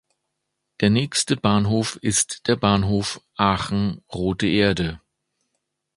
Der 0.79 0.89
nächste 0.89 1.37
Bahnhof 1.37 1.97
ist 2.01 2.47
der 2.47 2.55
Bahnhof 2.55 3.21
Aachen-Rothe 3.37 4.47
Erde. 4.47 4.99